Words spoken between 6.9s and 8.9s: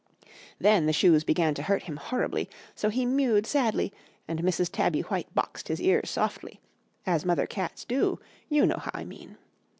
as mother cats do; you know how